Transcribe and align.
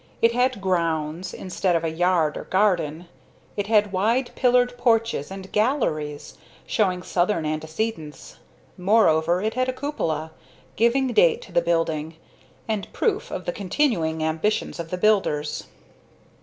It 0.19 0.31
had 0.31 0.59
"grounds," 0.61 1.31
instead 1.31 1.75
of 1.75 1.83
a 1.83 1.91
yard 1.91 2.35
or 2.35 2.45
garden; 2.45 3.07
it 3.55 3.67
had 3.67 3.91
wide 3.91 4.31
pillared 4.33 4.75
porches 4.75 5.29
and 5.29 5.51
"galleries," 5.51 6.39
showing 6.65 7.03
southern 7.03 7.45
antecedents; 7.45 8.37
moreover, 8.79 9.43
it 9.43 9.53
had 9.53 9.69
a 9.69 9.73
cupola, 9.73 10.31
giving 10.75 11.13
date 11.13 11.43
to 11.43 11.51
the 11.51 11.61
building, 11.61 12.15
and 12.67 12.91
proof 12.93 13.29
of 13.29 13.45
the 13.45 13.51
continuing 13.53 14.23
ambitions 14.23 14.79
of 14.79 14.89
the 14.89 14.97
builders. 14.97 15.65